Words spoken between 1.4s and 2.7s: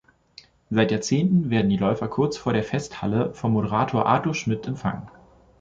werden die Läufer kurz vor der